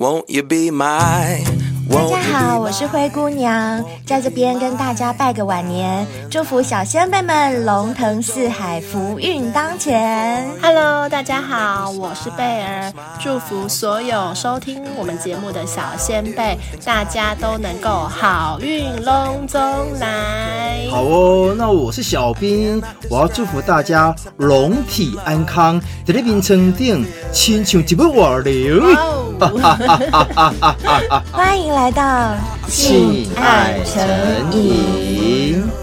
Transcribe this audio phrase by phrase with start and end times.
[0.00, 1.44] Won't you be my
[1.92, 10.48] 大家好，我是灰姑娘，在这边跟大家拜个晚年，祝福小仙贝们龙腾四海，福运当前。
[10.62, 19.60] Hello，大家好，我是贝儿，祝福所有收听我们节目的小仙贝，大家都能够好运龙中
[19.98, 20.86] 来。
[20.90, 28.80] 好哦，那我是小兵，我要祝福大家龙体安康，在这边称定，亲像一部瓦流。
[31.32, 32.36] 欢迎来来到
[32.68, 35.79] 性爱成瘾。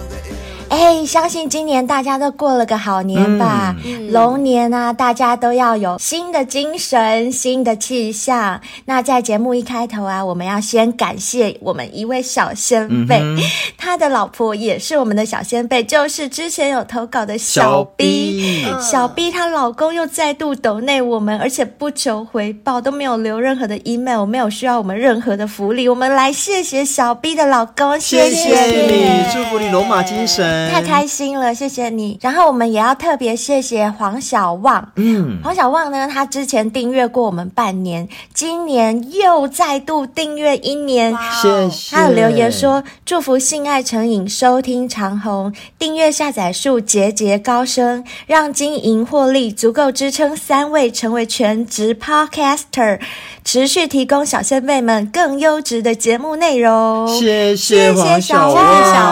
[0.70, 3.76] 哎，相信今年大家都过了个好年吧？
[3.86, 8.60] 嗯、龙年啊，大家都要有新的精神、新的气象。
[8.86, 13.38] 那在节目一开头啊，我们要先感谢我们一位小先辈，嗯、
[13.78, 18.66] 他的老婆也是我们的小先辈，就是之前有投稿的小 B。
[18.82, 25.88] 小 B，她老公又再度抖内我们，而且不求回报，都没有留任何的 email，没有需要我们任何的福利。
[25.88, 30.57] 我们来谢谢小 B 的老公，谢谢，谢谢你，祝福你龙马精神。
[30.72, 32.18] 太开心了，谢谢你。
[32.22, 41.96] 然后我们也要特别谢谢黄小旺，嗯，黄小旺呢，他之前订阅过我们半年，今年又再度订阅一年，谢谢。
[41.96, 53.00] 他有留言说，祝福性爱成瘾收听长虹，订阅下载数节节高升，让经营获利足够支撑三位成为全职 Podcaster，
[53.44, 57.08] 持续提供小仙妹们更优质的节目内容。
[57.08, 58.66] 谢谢黄小旺，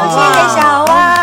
[0.10, 1.15] 谢谢小旺。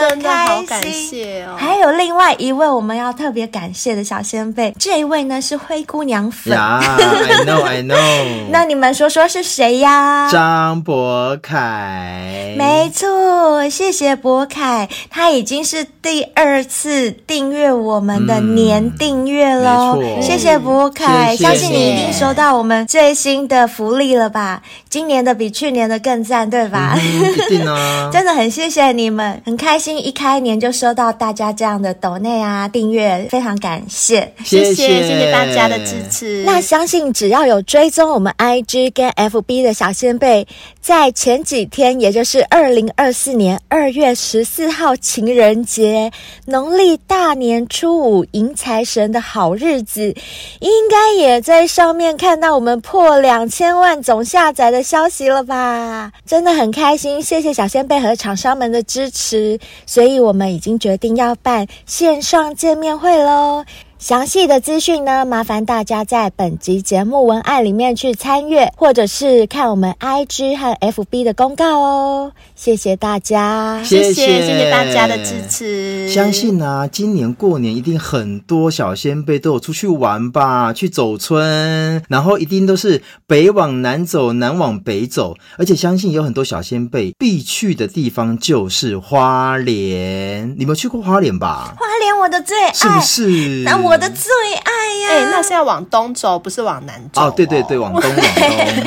[0.00, 1.56] 真的好感谢哦！
[1.56, 6.56] 还有另外一位我们要特别感谢的小先辈，这一位呢是灰姑娘粉。
[6.56, 8.46] Yeah, I know, I know。
[8.50, 10.28] 那你们说说是谁呀？
[10.30, 12.54] 张博凯。
[12.56, 19.96] 没错，谢谢博凯，他已经是第二次订阅我们的年订阅了。
[20.00, 24.62] 嗯、谢谢博凯，谢谢，相信你一定收到我们最新的福利了吧？
[24.88, 26.96] 今年的比去年的更赞，对吧？
[26.96, 28.08] 嗯、一定啊！
[28.12, 29.96] 真的很谢谢你们，很开心。
[30.06, 36.44] 一开年就收到大家这样的抖内啊订阅，非常感谢，谢谢谢谢大家的支持。
[36.44, 40.46] 那相信只要有追踪我们 IG 跟 FB 的小仙贝，
[40.80, 46.12] 在前几天，也就是二零二四年二月十四号情人节，
[46.44, 50.14] 农历大年初五迎财神的好日子，
[50.60, 56.12] 应该也在上面看到我们破两千万总下载的消息了吧？
[56.24, 59.58] 真的很开心，谢谢小仙贝和厂商们的支持。
[59.86, 63.64] 所以我们已经决定要办线上见面会喽。
[63.98, 72.32] 详细的资讯呢，麻烦大家在本集节目文案里面去参阅，或者是看我们 IG 和 FB 的公告哦。
[72.56, 76.08] 谢谢大家，谢谢谢谢大家的支持。
[76.08, 90.56] 相信啊，今年过年一定很多小仙贝都有出去玩吧，去走村，然后一定都是北往南走，南往北走，而且相信有很多小仙贝必去的地方就是花莲。
[90.58, 91.74] 你们去过花莲吧？
[91.78, 93.62] 花莲我的最爱，是不是？
[93.64, 94.72] 那我的最爱
[95.02, 95.08] 呀！
[95.10, 97.34] 哎，那是要往东走，不是往南走哦。
[97.36, 98.24] 对对对，往东往东。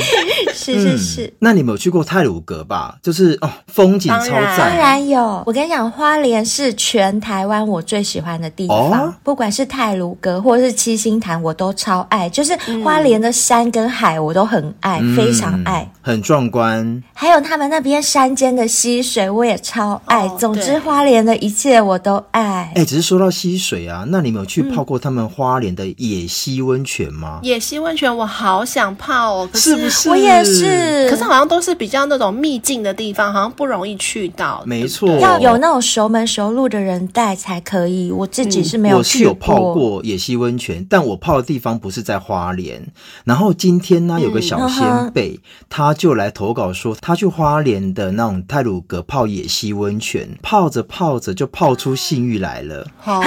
[0.52, 1.34] 是是是。
[1.40, 2.98] 那你们有去过泰鲁阁吧？
[3.04, 4.58] 就是哦，风景超赞。
[4.58, 5.44] 当然有。
[5.46, 12.30] 我跟你讲，花莲是全台湾我最喜欢的地方，不管是泰鲁阁或者是七星潭，我都超爱。
[12.30, 17.04] 就是花莲的山跟海，我都很爱，非常爱，很壮观。
[17.14, 20.28] 还有他们那边山间的溪水，我也超爱。
[20.38, 22.72] 总之，花莲的一切我都爱。
[22.76, 27.40] 哎，只是说到溪水啊，那你们有去泡过他们花莲的野溪温泉吗？
[27.44, 30.10] 野溪温泉我好想泡哦，可是不是？
[30.10, 34.64] 我也是，可是好像都是比较那种秘境的地方，好像不容易去到。
[34.66, 38.12] 没错，要有那种熟门熟路的人带才可以。
[38.12, 38.98] 我自己是没有。
[38.98, 42.86] 我是有泡过野溪温泉，但我泡的地方不是在花莲。
[43.26, 52.86] 然后今天呢，有个小仙贝，嗯、他就来投稿说，他去花莲的那种泰鲁阁泡野溪温泉，泡着泡着就泡出性欲来了。
[52.98, 53.22] 好，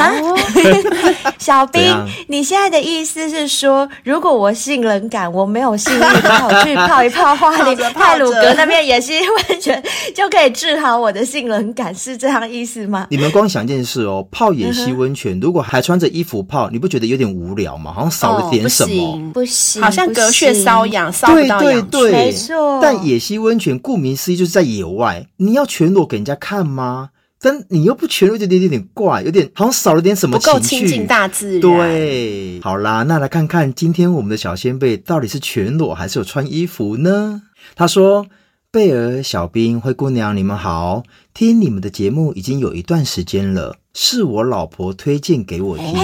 [1.38, 1.82] 小 小兵，
[2.28, 9.82] 你现在的意思是说，如果我性冷感，我没有性欲的话，我去泡一泡花莲泰鲁阁那边野溪温泉，
[10.14, 13.06] 就可以治好我的性冷感，是这样意思吗？
[13.10, 17.92] 你们光想一件事哦， 泡野溪温泉，如果还穿着衣服泡，你不觉得有点无聊吗？
[17.92, 19.14] 好像少了点什么。
[19.14, 21.90] 哦、不行，好像隔靴搔痒，搔不到痒处。
[21.90, 22.78] 对对对，没错。
[22.82, 27.10] 但野溪温泉顾名思义就是在野外，你要全裸给人家看吗？
[27.44, 31.60] 但你又不全裸，就有点有点怪，有点好像少了点什么情绪，不够亲近大自然。
[31.60, 37.42] 对，好啦，那来看看今天我们的小先贝到底是全裸还是有穿衣服呢？
[37.74, 38.26] 他说
[38.72, 41.02] ：“贝尔、小兵、灰姑娘，你们好，
[41.34, 46.00] 听你们的节目已经有一段时间了，是我老婆推荐给我听的。”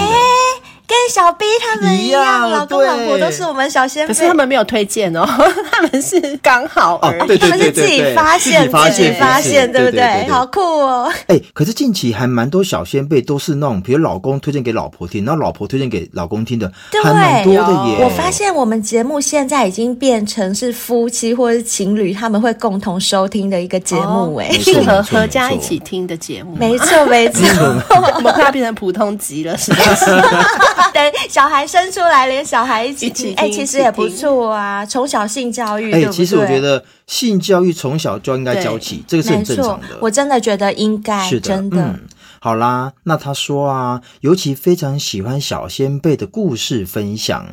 [1.08, 4.12] 跟小 B 他们一样，老公老婆都是我们小仙贝。
[4.12, 5.26] 可是他们没有推荐哦，
[5.72, 7.38] 他们是刚好而已。
[7.38, 10.28] 他们是自己发现，自己发现，对不对？
[10.28, 11.10] 好酷哦！
[11.28, 18.04] 哎，可是近期还蛮多小仙贝都是那种，比如老公推荐给老婆听，然后老婆推荐给老公听的，对还蛮多的耶。
[18.04, 26.54] 我发现我们节目现在已经变成是夫妻或者是情侣他们会共同收听的一个节目，哎、哦，适合合家一起听的节目。
[26.56, 27.42] 没错没错，
[28.14, 30.04] 我们快要变成普通级了，是不是？
[30.98, 31.68] 等小孩。
[31.68, 34.86] 生出来，连小孩一起听，哎、欸，其实也不错啊。
[34.86, 39.98] 从小性教育，哎、欸，其实我觉得性教育从小就应该教起，这个是很正常的。
[40.00, 41.82] 我真的觉得应该，是的，真的。
[41.82, 42.00] 嗯，
[42.40, 47.46] 好啦，那他说啊，尤其非常喜欢小先辈的故事分享。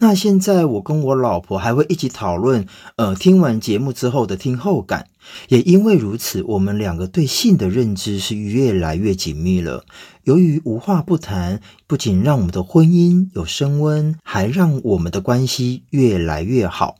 [0.00, 5.06] 那现在我跟我老婆还会一起讨论，呃，听完节目之后的听后感。
[5.48, 9.82] 也因为如此，我们两个对性的认知是越来越紧密了。
[10.24, 16.96] 由于无话不谈，不仅让我们的婚姻有升温，还让我们的关系越来越好。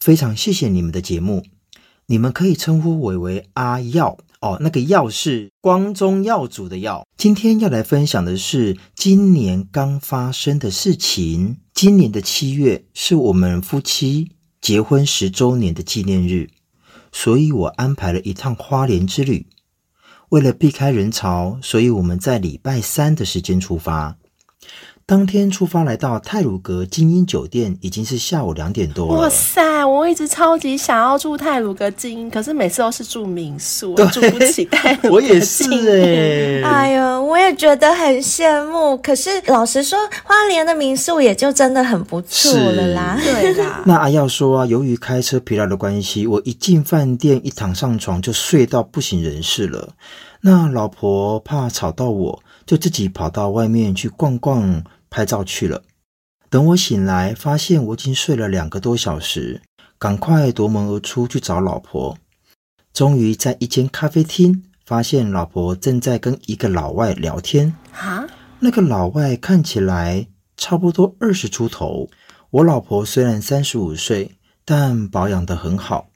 [0.00, 1.44] 非常谢谢你们的节目，
[2.06, 4.58] 你们可以称呼我为阿耀哦。
[4.60, 7.06] 那个耀是光宗耀祖的耀。
[7.16, 11.58] 今天要来分享的是今年刚发生的事情。
[11.72, 16.50] 今年的七月是我们夫妻结婚十周年的纪念日。
[17.12, 19.46] 所以我安排了一趟花莲之旅。
[20.30, 24.16] 为了避开人潮，所以我们在礼拜三的时间出发。
[25.08, 29.22] 当天出发来到泰鲁阁精英酒店，已经是下午两点多了。
[29.22, 29.82] 哇塞！
[29.86, 35.12] 我一直超级想要住泰鲁阁精英，可是每次都是住民宿，我 住不起泰鲁阁晶英。
[35.12, 36.62] 我也是哎。
[36.62, 38.98] 哎呦，我也觉得很羡慕。
[38.98, 43.18] 可是老实说，花莲的民宿也就真的很不错了啦。
[43.18, 43.80] 对啦。
[43.88, 49.94] 那阿耀说啊，由于开车疲劳的关系，我一进饭店一躺上床就睡到不省人事了。
[50.42, 54.84] 那老婆怕吵到我，就自己跑到外面去逛逛。
[55.10, 55.82] 拍照去了。
[56.50, 59.62] 等我醒来，发现我已经睡了两个多小时，
[59.98, 62.16] 赶快夺门而出去找老婆。
[62.92, 67.74] 终于在一间咖啡厅，发现老婆正在跟一个老外聊天。
[67.92, 68.26] 啊？
[68.60, 70.26] 那个老外看起来
[70.56, 72.08] 差不多二十出头。
[72.50, 76.08] 我老婆虽然三十五岁，但保养得很好，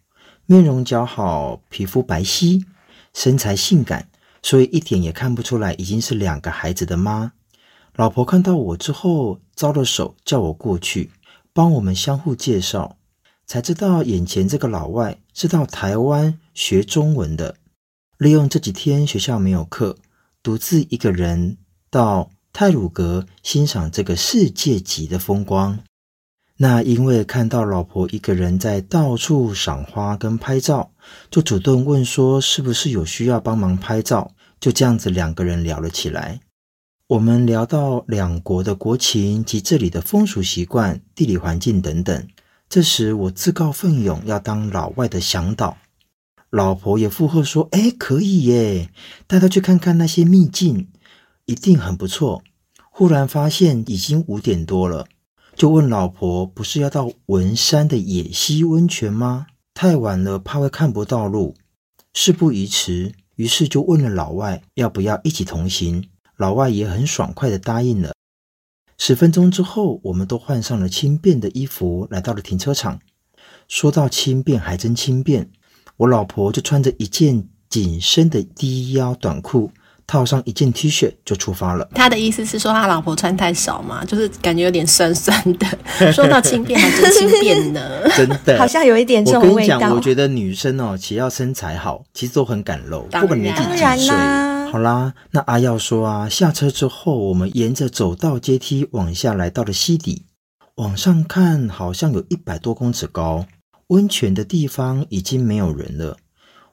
[0.46, 2.64] 面容姣好，皮肤白皙，
[3.12, 4.08] 身材性感，
[4.42, 7.32] 所以一点也看不出来已经是两个孩子的妈。
[7.94, 11.10] 老婆看到我之后，招了手叫我过去，
[11.52, 12.96] 帮我们相互介绍，
[13.46, 17.56] 才知道眼前这个老外是到台湾学中文的，
[18.16, 19.98] 利用这几天学校没有课，
[20.42, 21.58] 独自一个人
[21.90, 25.78] 到泰鲁阁欣赏这个世界级的风光。
[26.56, 30.92] 那因为看到老婆一个人在到处赏花跟拍照，
[31.30, 36.40] 就主动问说是不是有需要帮忙拍照，就这样子两个人聊了起来。
[37.08, 42.26] 我们聊到两国的国情及这里的风俗习惯、地理环境等等。
[42.68, 45.76] 这时我自告奋勇要当老外的向导，
[46.48, 48.88] 老婆也附和说：“哎，可以耶，
[49.26, 50.88] 带他去看看那些秘境，
[51.44, 52.42] 一定很不错。”
[52.90, 55.06] 忽然发现已经五点多了，
[55.54, 59.48] 就问老婆：“不是要到文山的野溪温泉吗？
[59.74, 61.54] 太晚了，怕会看不到路。”
[62.14, 66.08] 事不宜迟，于是就问了老外要不要一起同行。
[66.42, 68.10] 老外也很爽快地答应了。
[68.98, 72.98] 十分钟之后，我们都换上了轻便的衣服，来到了停车场。
[73.68, 75.48] 说到轻便，还真轻便。
[75.98, 79.70] 我老婆就穿着一件紧身的低腰短裤，
[80.04, 81.88] 套上一件 T 恤就出发了。
[81.94, 85.66] 他的意思是说，他老婆穿太少嘛，就是感觉有点酸酸的。
[86.12, 87.80] 说到轻便，还真轻便呢，
[88.18, 89.52] 真的，好像有一点这种味道。
[89.52, 94.51] 我跟你讲，我觉得女生哦，只要身材好，其实都很敢露，不管年纪几岁。
[94.72, 100.24] 好啦，那阿耀说啊，下车之后，我们沿着走道阶梯往下来到了溪底，
[100.76, 103.46] 往上看，好像有一百多公尺高。
[103.88, 106.16] 温泉的地方已经没有人了，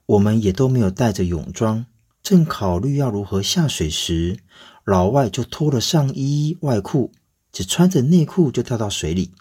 [0.05, 1.85] 我们也都没有带着泳装，
[2.23, 4.39] 正考虑要如何下水时，
[4.85, 7.11] 老外就脱了上衣外裤，
[7.51, 9.33] 只穿着内裤就跳到水里。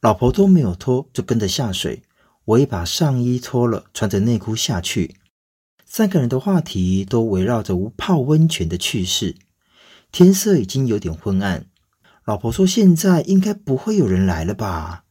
[0.00, 2.02] 老婆都没有脱，就跟着下水。
[2.44, 5.14] 我也把上衣脱了，穿着内裤下去。
[5.90, 9.34] 三个人的话题都围绕着无泡温泉的趣事。
[10.12, 11.64] 天色已经有点昏暗，
[12.26, 15.04] 老婆说：“现在应该不会有人来了吧？”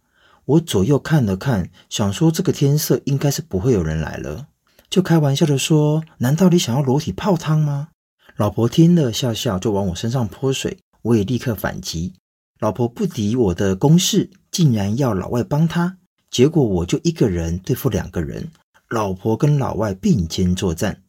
[0.46, 4.48] 我左右看了看，想说这个天色应该是不会有人来了，
[4.88, 7.90] 就开玩笑的说：“难道你想要裸体泡汤吗？”
[8.38, 12.14] 老婆听了笑笑，就往我身上泼水，我也立刻反击。
[12.60, 15.98] 老婆不敌我的攻势，竟然要老外帮她。
[16.30, 18.52] 结果我就一个人对付两个人，
[18.90, 21.04] 老婆跟老外并肩作战，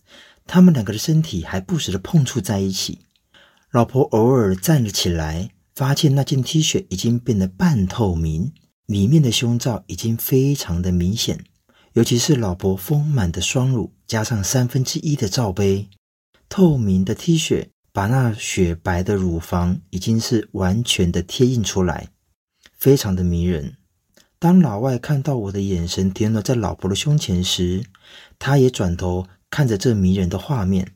[0.47, 3.00] 他们两个的身体还不时的碰触在一起。
[3.70, 8.52] 老婆偶尔站了起来，发现那件 T 恤已经变得半透明，
[8.87, 11.44] 里面的胸罩已经非常的明显，
[11.92, 15.88] 尤其是老婆丰满的双乳加上三分之一的罩杯，
[16.49, 22.08] 透明的 T 恤把那雪白的乳房已经是完全的贴印出来，
[22.76, 23.77] 非常的迷人。
[24.40, 27.83] 当老外看到我的眼神停留在老婆的胸前时，
[28.38, 30.92] 他也转头看着这迷人的画面。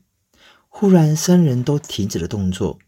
[0.69, 2.79] 忽然，三人都停止了动作，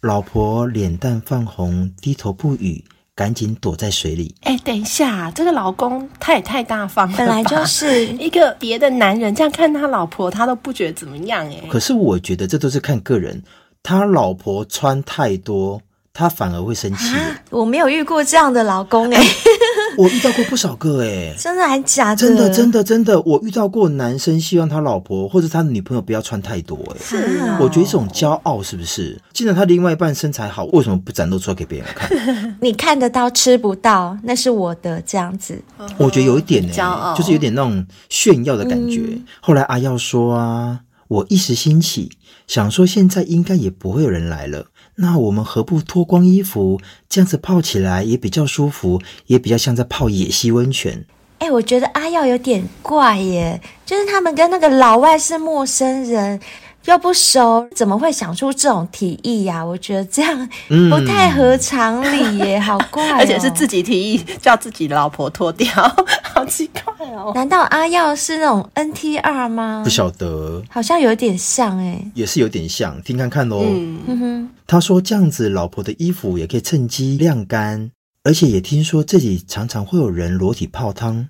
[0.00, 2.84] 老婆脸蛋泛红，低头不语，
[3.16, 4.36] 赶紧躲在水里。
[4.42, 11.64] 哎，等一下，这个老公他也太大方了，本来就是 一个别的男人这样看他老婆，他都不觉得怎么样哎。
[11.68, 13.42] 可是我觉得这都是看个人，
[13.82, 15.82] 他老婆穿太多。
[16.10, 17.14] 他反而会生气。
[17.48, 19.22] 我没有遇过这样的老公哎，
[19.98, 22.16] 我遇到过不少个哎，真的还假的？
[22.16, 29.20] 真的真的真的，我遇到过男生希望他老婆或者他的女朋友不要穿太多哎，是啊，我觉得这种骄傲是不是？
[29.32, 32.08] 既然他另外一半身材好，为什么不展露出来给别人看？
[32.62, 35.60] 你看得到吃不到，那是我的这样子。
[35.96, 39.00] 我觉得有一点骄傲，就是有点那种炫耀的感觉。
[39.04, 40.78] 嗯、后来阿耀说啊，
[41.08, 42.12] 我一时兴起，
[42.46, 44.66] 想说现在应该也不会有人来了。
[45.00, 51.04] 那我们何不脱光衣服，这样子泡起来也比较舒服，也比较像在泡野溪温泉。
[51.38, 56.40] 哎、欸，我觉得阿耀有点怪耶，就是他们跟那个老外是陌生人。
[56.84, 59.64] 又不熟，怎么会想出这种提议呀、啊？
[59.66, 60.48] 我觉得这样
[60.88, 63.16] 不太合常理耶，嗯、好怪、哦！
[63.20, 65.68] 而且是自己提议叫自己老婆脱掉，
[66.38, 67.32] 好奇怪哦。
[67.34, 69.82] 难道阿耀是那种 NTR 吗？
[69.82, 73.64] 不晓得，好像有点像哎，也是有点像，听看看喽。
[73.64, 77.90] 嗯哼，他说这样子，老婆的衣服也可以趁机晾干，
[78.22, 81.28] 而且也听说这里常常会有人裸体泡汤。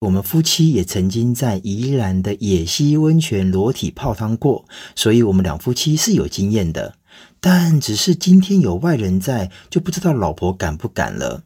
[0.00, 6.96] 我们夫妻也曾经在宜兰的野溪温泉裸体泡汤过，所以我们两夫妻是有经验的。
[7.40, 11.42] 但只是今天有外人在，就不知道老婆敢不敢了。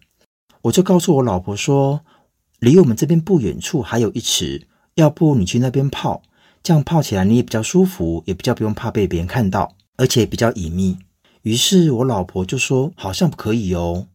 [0.63, 2.01] 我就告诉我老婆说，
[2.59, 6.23] 离我们这边不远处还有一池，要不你去那边泡，
[6.63, 10.97] 这样泡起来你也比较舒服，也比较不用怕被别人看到，而且比较隐秘。
[11.43, 14.07] 于是我老婆就说，好像可以哦。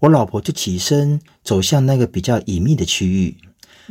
[0.00, 3.36] 我老婆就起身走向那个比较隐秘的区域。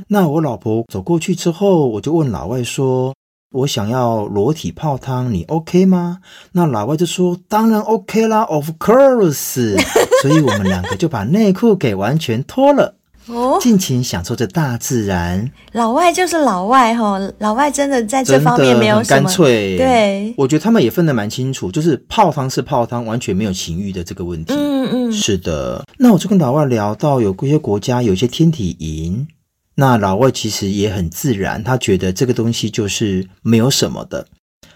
[0.07, 3.13] 那我老婆走过去之后，我就问老外说
[3.51, 6.19] ：“我想要裸体泡汤，你 OK 吗？”
[6.53, 9.77] 那老外就说：“当然 OK 啦，Of course。
[10.23, 12.95] ”所以我们两个就把内裤给完全脱了，
[13.27, 15.49] 哦，尽情享受着大自然。
[15.71, 19.77] 老外就是老外哈，老外真的在这方面没有什么干脆。
[19.77, 24.53] 对，我觉得他们也分得蛮清楚，就是泡汤是泡汤，完全没有情欲的这个问题。
[24.53, 25.85] 嗯嗯，是的。
[25.97, 29.27] 那我就跟老外聊到，有一些国家有一些天体营。
[29.75, 34.27] 那老外其实也很自然，他觉得这个东西就是没有什么的。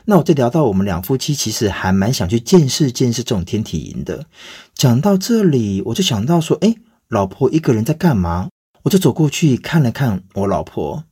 [0.05, 4.25] 那我就聊到我们两夫妻其实还蛮想去见识见识这种天体营的。
[4.73, 6.75] 讲到这里，我就想到说，诶，
[7.09, 8.49] 老婆一个人在干嘛？
[8.83, 11.05] 我就走过去看了看我老婆，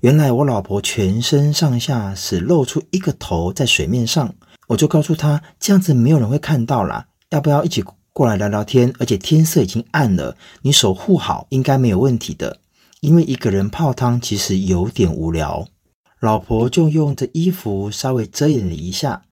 [0.00, 4.34] 原来我老婆全身上下只露出一个头在水面上。
[4.68, 8.92] 我就告诉她，这样子没有人会看到啦，要不要一起过来聊聊天？
[8.98, 12.58] 而且天色已经暗了，你守护好应该没有问题的。
[13.00, 15.68] 因为一个人泡汤其实有点无聊，
[16.20, 19.22] 老婆就用着衣服稍微遮掩了一下，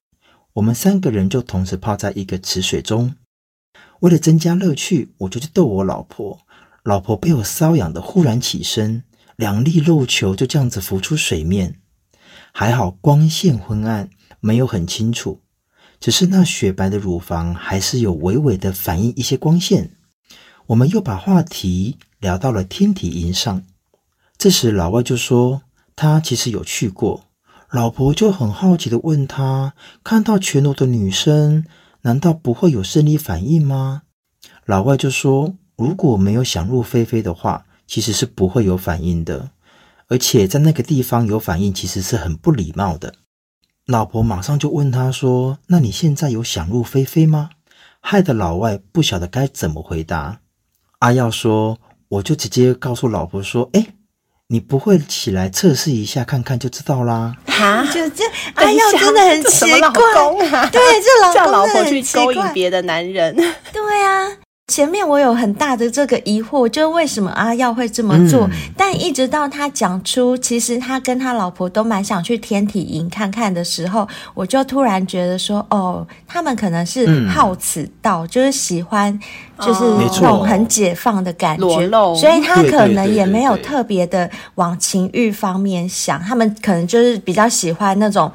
[0.53, 3.13] 我们三个人就同时泡在一个池水中。
[3.99, 6.39] 为了增加乐趣，我就去逗我老婆，
[6.83, 9.03] 老婆被我瘙痒的忽然起身，
[9.35, 11.79] 两粒肉球就这样子浮出水面。
[12.51, 15.41] 还好光线昏暗，没有很清楚，
[15.99, 19.91] 只是那雪白的乳房还是有微微的反映一些光线。
[20.67, 21.97] 我们又把话题。
[22.19, 23.61] 聊到了天体营上，
[24.39, 25.61] 这时老外就说
[25.95, 27.25] 他其实有去过，
[27.69, 31.63] 老婆就很好奇的问他，看到全裸的女生，
[32.07, 34.03] 难道不会有生理反应吗？
[34.65, 39.51] 老外就说，如果没有想入非非的话，其实是不会有反应的，
[40.07, 43.15] 而且在那个地方有反应，其实是很不礼貌的。
[43.85, 47.49] 老婆马上就问他说：“那你现在有想入非非吗？”
[47.99, 50.39] 害得老外不晓得该怎么回答。
[50.99, 53.85] 阿耀说：“我就直接告诉老婆说，哎，
[54.49, 58.23] 你不会起来测试一下看看就知道啦。”哈，就这
[58.55, 64.31] 阿耀 真的很奇怪，啊、对，这老公叫老婆去勾引别的男人，对啊。
[64.69, 68.45] 前面我有很大的这个疑惑，就是为什么阿耀会这么做？
[68.47, 79.17] 嗯、但一直到他讲出其实他跟他老婆都蛮想去天体营看看的时候，我就突然觉得说，哦，他们可能是好此道，嗯、就是喜欢
[79.59, 88.31] 就是那种很解放的感觉，裸露，所以他可能也没有特别的往情欲方面想，他们可能就是比较喜欢那种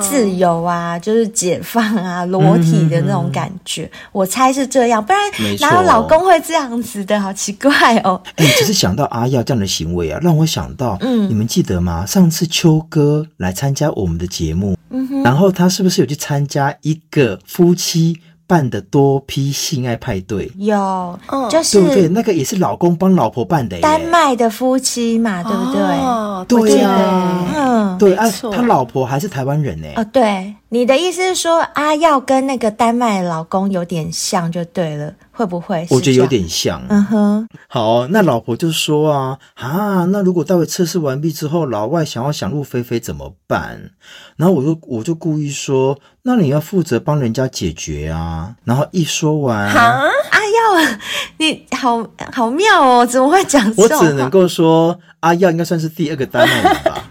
[0.00, 3.84] 自由啊，就是解放啊，裸体的那种感觉。
[3.84, 5.20] 嗯、我猜是这样，不然。
[5.60, 8.20] 哪有老公会这样子的，好奇怪哦！
[8.36, 12.04] 哎，只是想到阿耀这样的行为啊，让我想到，嗯，你们记得吗？
[12.06, 18.18] 上次秋哥来参加我们的节目，嗯哼，然后他是不是有去参加一个夫妻
[18.52, 20.52] 办的多批性爱派对？
[20.56, 21.18] 有，
[21.48, 22.08] 就是对不对？
[22.08, 25.80] 那个也是老公帮老婆办的，丹麦的夫妻嘛，对不对？
[25.80, 29.88] 哦，对呀，嗯，对啊，他老婆还是台湾人呢。
[29.96, 35.12] 哦，对，你的意思是说阿耀跟那个丹麦老公有点像，就对了。
[35.30, 35.86] 会不会？
[35.90, 36.82] 我觉得有点像。
[36.88, 43.90] 嗯哼，好，那老婆就说啊啊，那如果待会测试完毕之后，老外想要想入非非怎么办？
[44.36, 48.54] 然后我就我就故意说，那你要负责帮人家解决啊。
[48.64, 50.98] 然后一说完，啊，阿耀，
[51.36, 53.70] 你好好妙哦，怎么会讲？
[53.76, 57.01] 我只能够说，阿耀应该算是第二个丹麦人吧。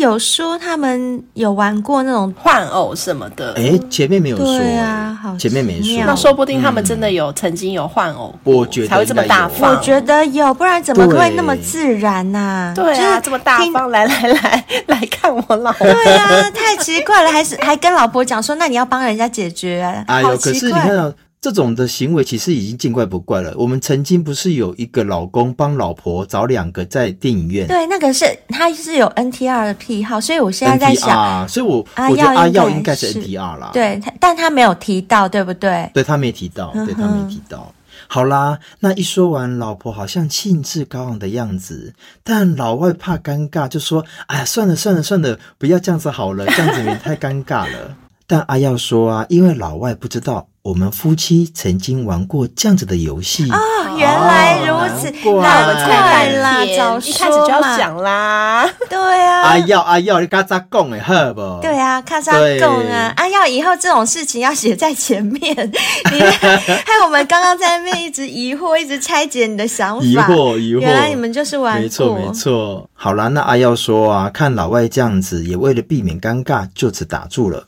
[0.00, 9.70] 他有说他们有玩过那种换偶什么的，哎，前面没有说，对啊，好，前面没说，那说不定他们真的有曾经有换偶，我觉得才会这么大方。
[9.70, 12.72] 我觉得有，不然怎么会那么自然呢？
[12.74, 21.14] 对啊，这么大方，来来来来看我老婆，对啊，太奇怪了，还是还跟老婆讲说，那你要帮人家解决，哎呦，可是你看。
[21.40, 23.54] 这种的行为其实已经见怪不怪了。
[23.56, 27.66] 我们曾经不是有一个老公帮老婆找两个在电影院？
[27.66, 31.78] 对，那个是他是有 NTR 的癖好，所以我现在在想，所以我
[32.10, 33.70] 我觉得阿耀应该是 NTR 啦。
[33.72, 35.90] 对，但他没有提到，对不对？
[35.94, 37.72] 对，他没提到，对，他没提到。
[38.06, 50.48] 好啦，那一说完，老婆好像兴致高昂的样子，但老外怕尴尬，就说：“哎呀，算了算了算了，不要这样子好了，这样子也太尴尬了。” 但阿耀说啊，因为老外不知道。
[50.62, 53.50] 我们夫妻曾经玩过这样子的游戏。
[53.50, 53.56] 哦，
[53.96, 56.28] 原来如此，难怪。
[56.34, 61.60] 啦，早说嘛，一开始就要讲啦，对啊，阿耀阿耀，你嘎咋讲的好不？
[61.62, 65.54] 对啊，嘎扎贡啊，阿耀以后这种事情要写在前面，
[66.12, 66.58] 你害
[67.06, 72.90] 我们刚刚在那边一直疑惑，一直拆解你的想法，疑惑疑惑，原来你们就是玩过，没错没错。
[72.92, 77.64] 好啦，那阿耀说啊，看老外这样子，也为了避免尴尬，就此打住了。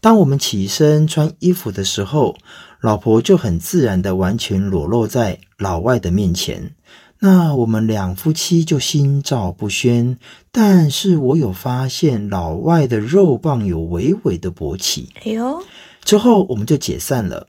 [0.00, 2.36] 当我们起身穿衣服的时候，
[2.80, 6.74] 老婆就很自然的完全裸露在老外的面前。
[7.18, 10.18] 那我们两夫妻就心照不宣。
[10.50, 15.10] 但是我有发现老外的肉棒有微微的勃起。
[15.24, 15.62] 哎呦！
[16.02, 17.48] 之后我们就解散了。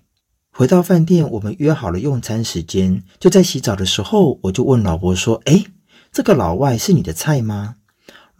[0.51, 3.01] 回到饭店，我们约好了用餐时间。
[3.17, 5.63] 就在洗澡的时候，我就问老婆说：“哎，
[6.11, 7.75] 这个老外是你的菜吗？”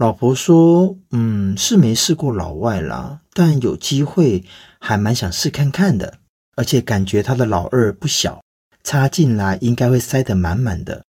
[0.01, 4.43] 老婆说：“嗯，是没试过老外啦，但有机会
[4.79, 6.15] 还蛮想试看看的，
[6.55, 8.41] 而且感觉他的老二不小，
[8.83, 11.03] 插进来应该会塞得满满的。”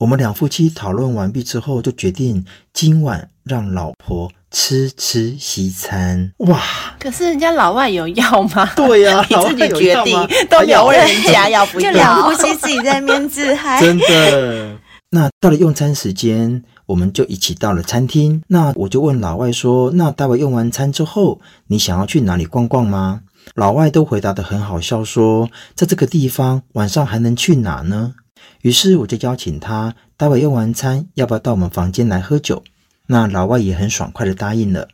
[0.00, 6.32] 我们两夫妻讨论完毕之后，就决定今晚让老婆吃吃西餐。
[6.38, 6.58] 哇！
[6.98, 8.64] 可是人家老外有要吗？
[8.74, 13.78] 对呀、啊， 你自己决定，都没有问人家要不 要，就两夫妻自己在那边自嗨。
[13.78, 14.78] 真的。
[15.10, 16.64] 那到了用餐时间。
[16.88, 23.20] 我们就一起到了餐厅，那我就问老外说：“那待会用完餐之后，你想要去哪里逛逛吗？”
[23.54, 28.14] 老外都回答得很好笑，说：“在这个地方晚上还能去哪呢？”
[28.62, 32.64] 于是我就邀请他，待会用完餐要不要到我们房间来喝酒？
[33.08, 34.88] 那老外也很爽快地答应了。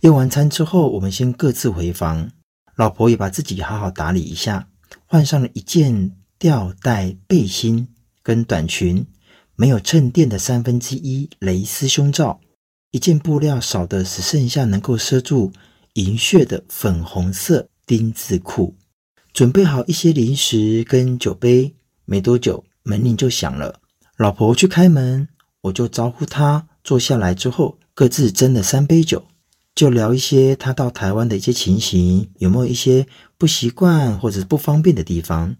[0.00, 2.30] 用完餐之后，我们先各自回房，
[2.76, 4.68] 老婆也把自己好好打理一下，
[5.06, 7.88] 换上了一件吊带背心
[8.22, 9.04] 跟短裙。
[9.60, 12.40] 没有衬垫的三分之一蕾丝胸罩，
[12.92, 15.52] 一件布料少的只剩下能够遮住
[15.92, 18.74] 银屑的粉红色丁字裤，
[19.34, 21.74] 准备好一些零食跟酒杯。
[22.06, 23.80] 没多久，门铃就响了，
[24.16, 25.28] 老婆去开门，
[25.60, 27.34] 我就招呼她坐下来。
[27.34, 29.26] 之后，各自斟了三杯酒，
[29.74, 35.54] 就聊一些她到台湾的一些情形，有没有一些不习惯或者不方便的地方，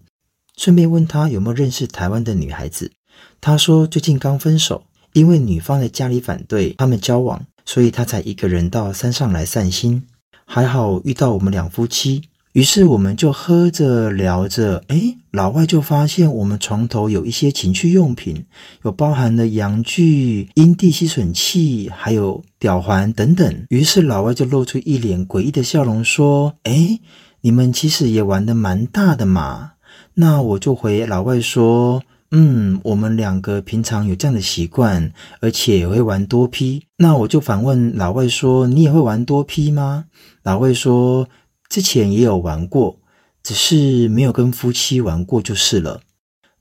[0.57, 2.91] 顺便问她有没有认识台湾的女孩子。
[3.39, 10.03] 他说最近刚分手，因为女方的家里反对他们交往，所以他才一个人到山上来散心。
[10.45, 18.45] 还好遇到我们两夫妻，于是我们就喝着聊着，诶，老外就发现我们床头有一些情趣用品，
[18.83, 23.65] 有包含了阳具、阴蒂吸吮器，还有吊环等等。
[23.69, 26.99] 于是老外就露出一脸诡异的笑容，说：“诶，
[27.39, 29.71] 你们其实也玩得蛮大的嘛。”
[30.15, 32.03] 那我就回老外说。
[32.33, 36.83] 嗯，我们两个平常有这样的习惯，而且也会玩多 P。
[36.97, 40.05] 那我就反问老外说：“你也会玩多 P 吗？”
[40.43, 41.27] 老外说
[41.67, 42.99] ：“之前也有玩过，
[43.43, 45.99] 只是没有跟夫妻玩过就是了。”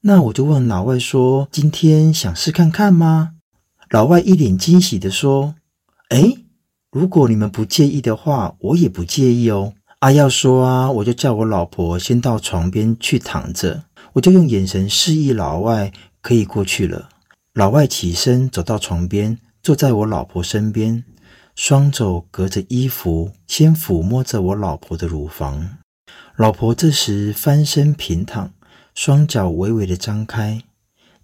[0.02, 3.34] 那我就问老外说：“今天想试看看吗？”
[3.90, 5.54] 老外一脸惊喜地说
[6.10, 6.38] ：“诶，
[6.90, 13.84] 如果你们不介意的话，我也不介意哦。”啊，要说啊，我就叫我老婆先到床边去躺着。
[14.14, 17.08] 我就用眼神示意老外可以过去了。
[17.54, 21.04] 老外起身走到床边，坐在我老婆身边，
[21.54, 25.78] 双肘隔着衣服，先抚摸着我老婆的乳房。
[26.36, 28.52] 老婆这时翻身平躺，
[28.94, 30.62] 双脚微微的张开。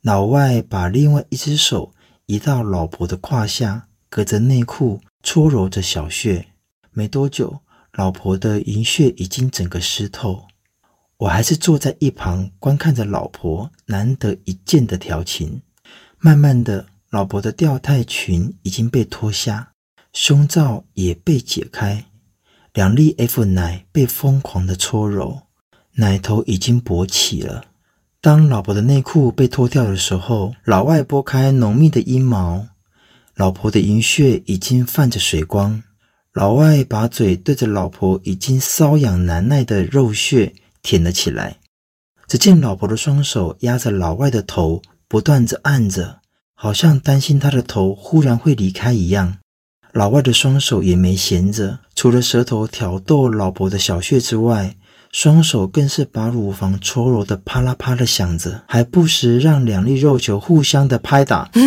[0.02, 1.92] 老外把另外一只手
[2.26, 6.46] 移到老婆的胯下，隔着内裤搓揉着小穴。
[6.92, 7.60] 没多久，
[7.94, 10.46] 老婆的银穴已经整个湿透。
[11.18, 15.62] 我还是坐在一旁观看着老婆难得一见的调情。
[16.18, 19.72] 慢慢的，老婆的吊带裙已经被脱下，
[20.12, 22.04] 胸罩也被解开，
[22.74, 25.42] 两粒 F 奶被疯狂的搓揉，
[25.94, 27.64] 奶头已经勃起了。
[28.20, 32.66] 当老婆的内裤被脱掉的时候，老外拨开浓密的阴毛，
[33.34, 35.82] 老婆的淫穴已经泛着水光。
[36.34, 40.52] 老外把嘴对着老婆已经瘙痒难耐的肉穴。
[40.86, 41.56] 舔了起来，
[42.28, 46.20] 只见老婆的双手压着老外的头，不断地按着，
[46.54, 49.38] 好像担心他的头忽然会离开一样。
[49.90, 54.76] 老外的双手也没闲着，除了舌头挑逗老婆的小穴之外，
[55.10, 61.50] 双手更是把乳房搓揉的啪啦啪的响着，还不时让两粒肉球互相的拍打。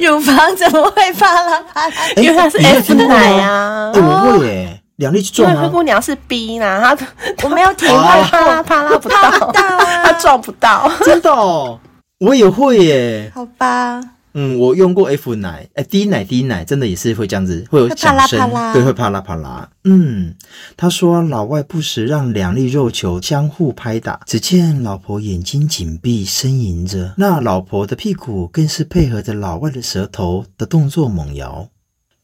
[0.00, 1.94] 乳房怎么会啪啦啪啦？
[2.16, 3.92] 因为它是 F 奶呀。
[3.94, 4.75] 我会耶。
[4.96, 5.62] 两粒去撞啊！
[5.62, 7.06] 灰姑娘是 B 呢，她
[7.44, 11.78] 我没有体会啪啦啪啦不到， 她撞不到，真的哦，
[12.20, 13.30] 我也会耶。
[13.34, 14.00] 好吧，
[14.32, 19.68] 嗯，我用过 F 奶，哎，D 奶 D 奶真的也是会这样子，会有响声，对，会啪啦啪啦。
[19.84, 20.34] 嗯，
[20.76, 31.68] 他说老外不时让两粒肉球相互拍打，只见老婆眼睛紧闭，呻吟着，那老婆的屁股更是配合着老外的舌头的动作猛摇，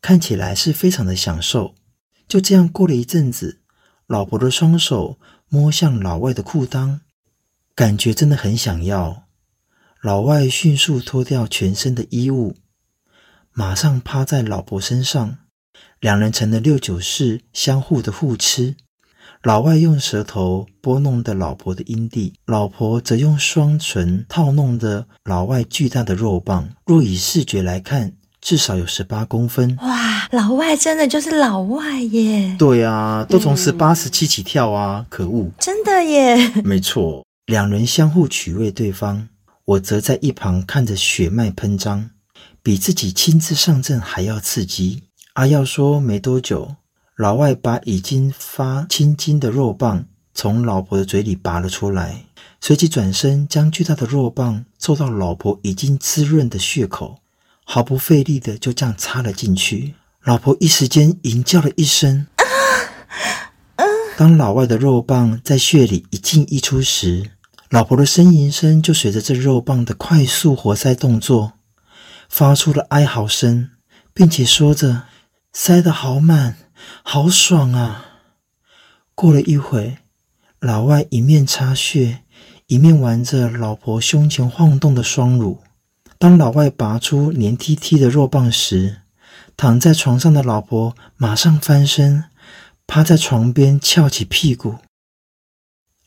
[0.00, 1.74] 看起来是非常的享受。
[2.28, 3.60] 就这样过了一阵子，
[4.06, 7.00] 老婆的双手摸向老外的裤裆，
[7.74, 9.24] 感觉真的很想要。
[10.00, 12.56] 老外迅速脱掉全身的衣物，
[13.52, 15.38] 马上趴在老婆身上，
[16.00, 18.76] 两人成了六九式，相互的互吃。
[19.42, 26.70] 老外用舌头拨弄的老婆的阴蒂，老婆则用双唇套弄的老外巨大的肉棒。
[26.86, 30.28] 若以视觉来看，至少有十八公分哇！
[30.32, 32.56] 老外真的就是老外耶。
[32.58, 35.06] 对啊，都从十八、十七起跳啊！
[35.08, 36.48] 可恶，真的耶。
[36.64, 39.28] 没错，两人相互取悦对方，
[39.64, 42.10] 我则在一旁看着血脉喷张，
[42.64, 45.04] 比自己亲自上阵还要刺激。
[45.34, 46.74] 阿耀说，没多久，
[47.16, 52.24] 老外把已经发青筋的肉棒从老婆的嘴里拔了出来，
[52.60, 57.18] 随即转身将巨大的肉棒凑到老婆已经滋润的血口。
[57.64, 59.94] 毫不费力的就这样插了进去，
[60.24, 62.26] 老婆一时间淫叫了一声。
[64.16, 67.30] 当老外的肉棒在穴里一进一出时，
[67.70, 71.54] 老婆的呻吟声就随着这肉棒的快速活塞动作，
[72.28, 73.70] 发出了哀嚎声，
[74.12, 75.04] 并且说着
[75.54, 76.56] ：“塞得好满，
[77.02, 78.20] 好爽啊！”
[79.16, 79.96] 过了一会，
[80.60, 82.20] 老外一面插穴，
[82.66, 85.61] 一面玩着老婆胸前晃动的双乳。
[86.22, 88.98] 当老外拔出黏 T T 的肉棒时，
[89.56, 92.26] 躺在床上的老婆马上翻身，
[92.86, 94.76] 趴在床边翘起屁股。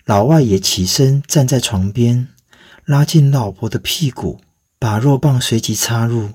[0.06, 2.30] 老外也起身站在床边，
[2.86, 4.40] 拉近老婆的屁股，
[4.80, 6.30] 把肉棒随即插入。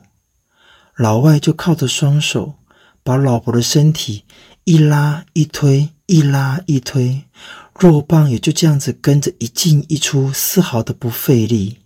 [0.94, 2.56] 老外就靠着双手，
[3.02, 4.24] 把老婆的身体
[4.64, 7.22] 一拉一推，一拉一推，
[7.78, 11.79] 肉棒也就这样子跟着一进一出，丝毫的不费力。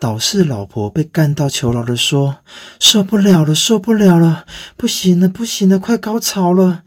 [0.00, 2.36] 导是老婆被干到求饶的说
[2.78, 6.82] ：“受不了了，受不了了，不行了，不行了，快高潮了！”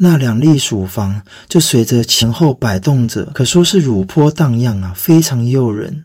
[0.00, 6.04] 那两粒乳房就随着前后摆动着，可说是乳波荡漾啊，非常诱人。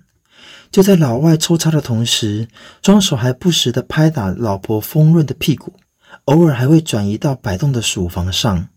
[0.71, 2.47] 就在老外抽插的同时，
[2.81, 5.73] 双手还不时地拍打老婆丰润的屁股，
[6.25, 8.69] 偶尔还会转移到摆动的乳房上，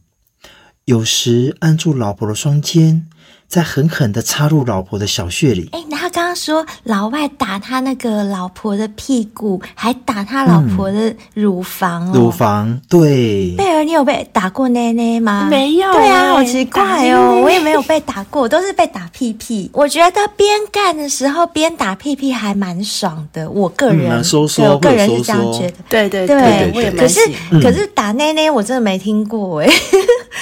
[0.85, 3.06] 有时按住老婆的双肩。
[3.48, 5.68] 再狠狠的插入老婆的小穴里。
[5.72, 12.12] 哎，然后刚刚说老外打他那个老婆的屁股，还打他老婆的乳房哦。
[12.12, 13.54] 乳房，对。
[13.56, 15.46] 贝儿，你有被打过奶奶吗？
[15.48, 15.92] 没有。
[15.92, 19.70] 对啊，好奇怪哦，我也没有被打过，我都是被打屁屁。
[19.72, 25.74] 我觉得边干的时候边打屁屁还蛮爽的，我个人，说说，我个人是这样觉得。
[25.88, 26.96] 对对对，我也蛮。
[26.96, 27.20] 可是
[27.62, 29.70] 可是打奶奶我真的没听过哎。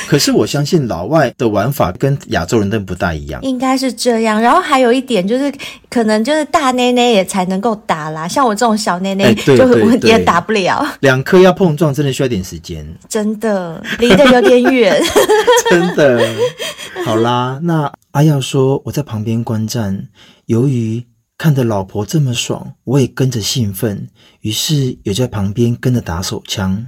[0.09, 2.94] 可是我相信老外的玩法跟亚洲人的不。
[2.95, 4.41] 不大一样，应该是这样。
[4.41, 5.53] 然后还有一点就是，
[5.91, 8.29] 可能就是大内内也才能够打啦。
[8.29, 10.87] 像我这种小内内，就也打不了。
[11.01, 12.87] 两颗要碰撞，真的需要点时间。
[13.09, 15.03] 真的离得有点远。
[15.69, 16.25] 真的。
[17.05, 20.09] 好啦，那阿耀说我在旁边观战，
[20.47, 21.05] 由于
[21.37, 24.09] 看着老婆这么爽，我也跟着兴奋，
[24.43, 26.87] 于是也在旁边跟着打手枪。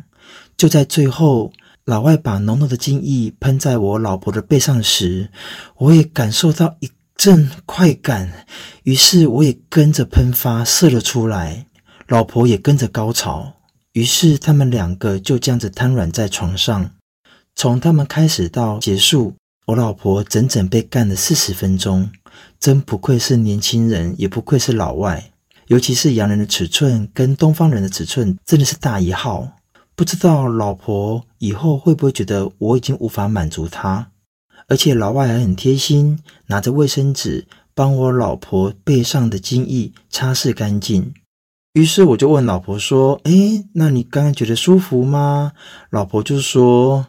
[0.57, 1.51] 就在最后。
[1.87, 5.31] 老外把浓浓的精液喷在我老婆的背上时，
[5.77, 8.45] 我也感受到一阵快感，
[8.83, 11.67] 于是我也跟着喷发射了出来，
[12.09, 13.53] 老婆也跟着高潮，
[13.93, 16.91] 于是他们两个就这样子瘫软在床上。
[17.55, 22.11] 从他们开始到结束，我老婆整整被干了四十分钟，
[22.59, 25.31] 真不愧是年轻人，也不愧是老外，
[25.69, 29.56] 尤其是洋人的尺寸跟东方人的尺寸真的是大一号。
[29.97, 34.09] 不知道老婆以后会不会觉得我已经无法满足她，
[34.69, 41.15] 而且老外还很贴心，拿着卫生纸帮我老婆背上的精液擦拭干净。
[41.73, 45.53] 于是我就问老婆说：“诶，那你刚刚觉得舒服吗？”
[45.89, 47.07] 老婆就说：“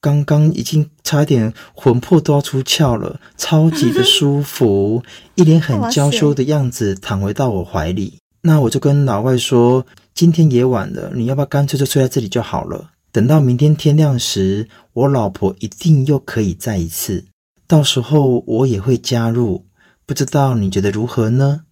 [0.00, 5.02] 刚刚已经差点魂魄都要出窍了，超级的舒服，
[5.36, 9.84] 一脸很娇羞的样子躺回到我怀里。”那我就跟老外说。
[10.20, 12.90] 今天也晚了，你要不要干脆就睡在这里就好了？
[13.10, 17.24] 等到明天天亮时，我老婆一定又可以再一次，
[17.66, 19.64] 到时候我也会加入，
[20.04, 21.62] 不知道你觉得如何呢？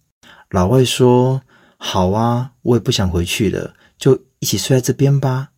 [0.49, 1.43] 老外说
[1.77, 5.49] ：“好啊，我也不想回去了，就一起睡在这边吧。”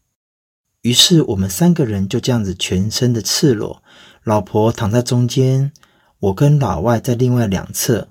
[0.84, 3.82] 于是我们三个人就这样子全身的赤裸，
[4.26, 5.72] 老婆躺在中间，
[6.20, 8.10] 我跟老外在另外两侧，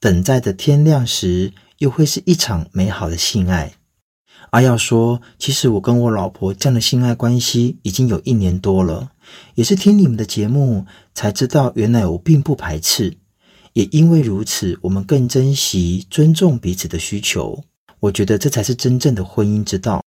[0.00, 3.74] 等待着天亮时，又会是一场美好的性爱。
[4.52, 9.12] 阿耀说：“其实我跟我老婆这样的性爱关系已经有一年多了，
[9.54, 10.84] 也是听你们的节目
[11.14, 13.16] 才知道，原来我并不排斥。
[13.72, 17.64] 也因为如此，我们更珍惜、尊重彼此的需求。
[18.00, 20.02] 我觉得这才是真正的婚姻之道。”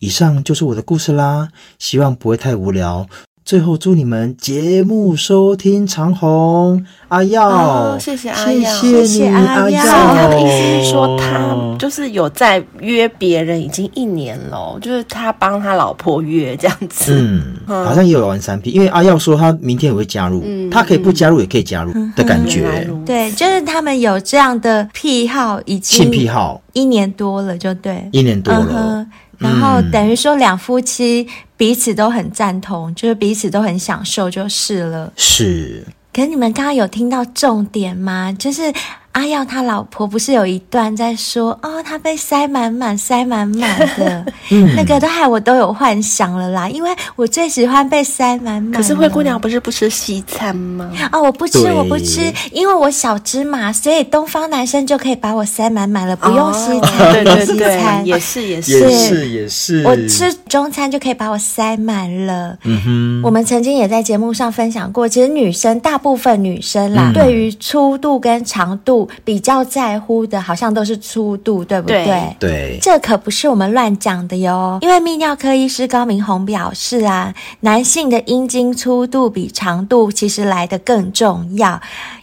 [0.00, 3.06] 以上就是我的故事啦，希望不会太无聊。
[3.46, 9.84] 最后祝你们节目收听长虹，阿耀、哦，谢谢阿耀，谢谢你阿耀。
[9.84, 17.12] 他的意思是说，他就是有在约别人，已经一年了，就是他帮他老婆约这样子。
[17.68, 22.84] 嗯，好像也有玩三 P，因为阿耀说他明天也会加入，嗯、他可以不加入也可以加入的感觉。
[22.88, 29.06] 嗯、对，就是他们有这样的癖好，已经性癖好一年多了，就对，一年多了。
[29.38, 35.12] 然后等于说两夫妻彼此都很赞同，就是彼此都很享受，就是了。
[35.16, 35.86] 是。
[36.12, 38.34] 可是你们刚刚有听到重点吗？
[38.38, 38.72] 就是。
[39.16, 46.68] 阿耀他老婆不是有一段在说哦，他被塞满满、塞满满的， 嗯、那个都害我都有幻想了啦。
[46.68, 48.72] 因为我最喜欢被塞满满。
[48.72, 50.90] 可是灰姑娘不是不吃西餐吗？
[51.12, 62.54] 哦，我不吃，我不吃，因为我小芝麻，所以东方男生就可以把我塞满满了，不用西餐，对对对，也是也是也是也是，我吃中餐就可以把我塞满了。
[62.64, 69.05] 嗯哼，我们曾经也在节目上分享过，其实女生大部分女生啦，嗯、对于粗度跟长度。
[69.24, 72.04] 比较在乎的，好像都是粗度，对不对？
[72.04, 74.78] 对，对，这可不是我们乱讲的哟。
[74.82, 81.80] 因为泌尿科医师高明宏表示啊，男性的阴茎粗度比长度其实来得更重要。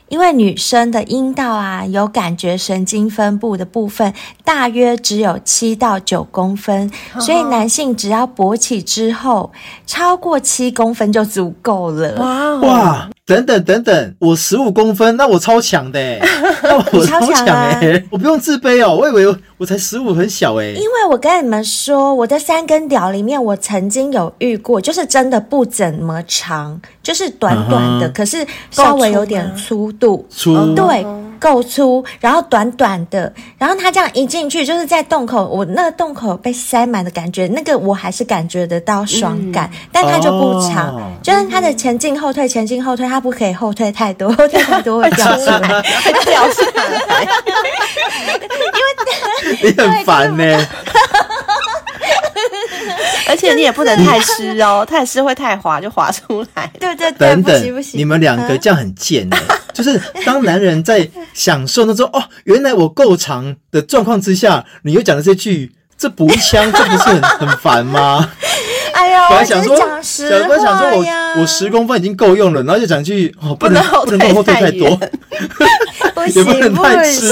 [0.09, 9.51] 因为女生的阴道啊，有感觉神经分布的部分大约只有七到九公分，所以男性只要勃起之后
[9.87, 12.13] 超过七公分就足够了。
[12.17, 13.09] 哇哇！
[13.25, 15.99] 等等等等，我十五公分，那我超强的
[16.93, 20.67] 我超强哎，我不用自卑哦，我以为我才十五很小哎。
[20.67, 28.13] 因为我跟你们说，我的三根屌里面，我曾经有遇过，就是真的不怎么长，就是短短的，uh huh.
[28.13, 31.05] 可是稍微有点粗度，粗，对。
[31.43, 47.27] 够粗，然后短短的，然后他这样一进去，就是在洞口，我那个洞口被塞满的感觉，那个我还是感觉得到爽感，嗯、但它就不长，哦、就是它的前进后退，前进后退，它不可以后退太多，后退太多会掉出来，会掉出来，
[49.61, 50.65] 因为你很烦呢。
[53.27, 56.69] 而且你也不能太湿哦，太湿会太滑，就滑出来。
[56.79, 59.37] 对对对，等等，不行不行，你们两个这样很贱的，
[59.73, 68.31] 就是当男人在享受那种哦，原来我够长的状况之下，你又讲了这句，这补一枪，这不是很很烦吗？
[68.95, 74.87] 哎呀，本来想说，想本来想说我我十公分已经够用了，然后就讲句哦，不能不能后退太多，
[76.13, 77.29] 不行不行，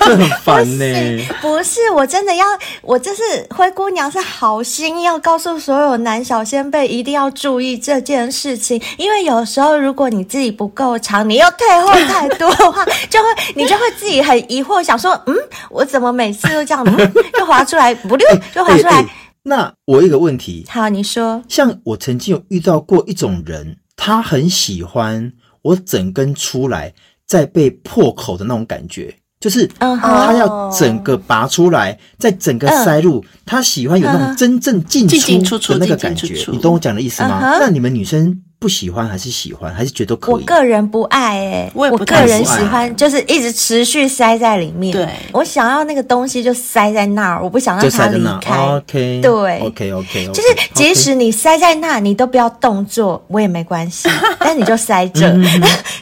[0.00, 1.28] 这 很烦呢。
[1.40, 2.46] 不是，我真的要，
[2.80, 15.36] 我这是灰姑娘是好心要告诉所有男小仙贝一定要注意这件事情，因为有时候如果你自己不够长，你又退后太多的话，就会你就会自己很疑惑，想说，嗯，
[15.68, 19.04] 我怎么每次都这样，嗯，就滑出来，不溜，就滑出来。
[19.48, 25.32] 那我有一个问题，好，你说，像我曾经有遇到过一种人，他很喜欢
[25.62, 26.92] 我整根出来
[27.26, 37.40] 再被破口的那种感觉，就是他要整个拔出来，再整个塞入，他喜欢有那种真正进出的那个感觉，你懂我讲的意思吗？
[37.58, 38.42] 那你们女生？
[38.60, 40.34] 不喜欢还是喜欢，还是觉得可以？
[40.34, 44.92] 我个人不爱哎、欸，我个人喜欢，就是一直持续塞在里面。
[44.92, 48.56] 对，我想要那个东西就塞在那儿，我不想让它离开。
[48.56, 54.08] OK，对，OK OK，就是即使你塞在那，你都不要动作，我也没关系，
[54.40, 55.20] 但你就塞着。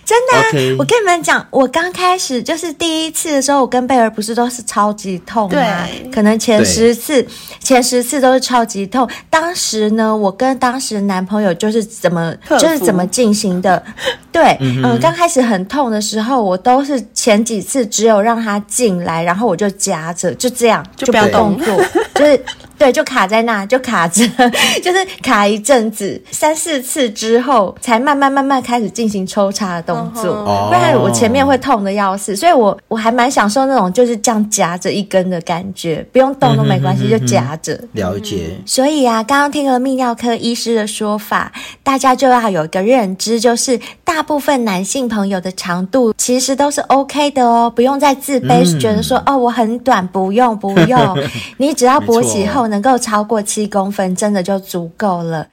[0.06, 5.50] 真的.我跟你们讲，我刚开始就是第一次的时候，我跟贝儿不是都是超级痛吗？
[5.50, 7.26] 对，可能前十次，
[7.60, 9.06] 前十次都是超级痛。
[9.28, 12.34] 当时呢，我跟当时的男朋友就是怎么。
[12.58, 13.82] 就是怎么进行的？
[14.30, 21.56] 对，嗯，刚开始很痛的时候，我都是前几次只有让他进来，然后我就夹着，就这样，就不要动。
[21.58, 21.74] 作，
[22.14, 22.44] 就是
[22.78, 24.26] 对，就卡在那，就卡着，
[24.82, 30.44] 就是卡一阵子，三四次之后，才慢慢慢慢开始进行抽插的动作。
[30.68, 37.78] 不然我前面会痛的要死，所以我我还蛮享受那种就是这样夹着一根的感觉，不用动都没关系，就夹着。
[37.92, 38.56] 了解。
[38.66, 41.50] 所以啊，刚刚听了泌尿科医师的说法，
[41.82, 51.18] 大家就要有一个认知，就是大部分男性朋友的长度其实都是 OK 的哦，不用再自卑，嗯、觉得说哦我很短，不用不用，
[51.58, 55.46] 你只要勃起后能够超过七公分，真的就足够了。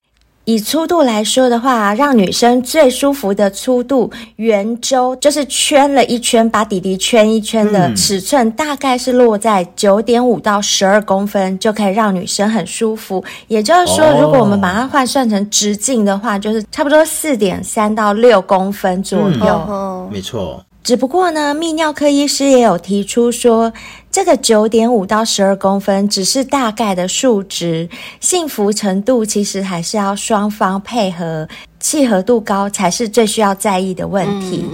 [0.45, 13.23] 以粗度来说的话，让女生最舒服的粗度，圆周就是圈了一圈，把底底圈一圈的尺寸，大概是落在九点五到十二公分，就可以让女生很舒服。
[13.47, 19.61] 也就是说，如果我们把它换算成直径的话，就是差不多四点三到六公分左右。
[19.69, 20.61] 嗯、没错。
[20.83, 23.71] 只不过呢，泌尿科医师也有提出说，
[24.11, 27.87] 这个九点五到十二公分只是大概的数值，
[28.19, 31.47] 幸福程度其实还是要双方配合，
[31.79, 34.65] 契合度高才是最需要在意的问题。